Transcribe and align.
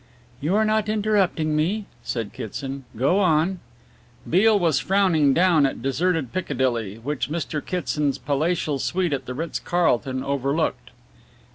"You 0.39 0.55
are 0.55 0.65
not 0.65 0.89
interrupting 0.89 1.55
me," 1.55 1.85
said 2.01 2.33
Kitson, 2.33 2.85
"go 2.97 3.19
on." 3.19 3.59
Beale 4.27 4.57
was 4.57 4.79
frowning 4.79 5.31
down 5.31 5.63
at 5.67 5.83
deserted 5.83 6.33
Piccadilly 6.33 6.95
which 6.95 7.29
Mr. 7.29 7.63
Kitson's 7.63 8.17
palatial 8.17 8.79
suite 8.79 9.13
at 9.13 9.27
the 9.27 9.35
Ritz 9.35 9.59
Carlton 9.59 10.23
overlooked. 10.23 10.89